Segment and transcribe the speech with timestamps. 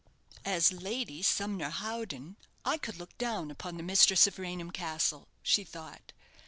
[0.45, 5.63] "As Lady Sumner Howden, I could look down upon the mistress of Raynham Castle," she
[5.63, 6.11] thought.